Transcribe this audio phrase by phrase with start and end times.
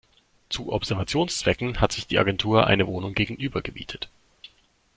[0.49, 4.09] Zu Observationszwecken hat sich die Agentur eine Wohnung gegenüber gemietet.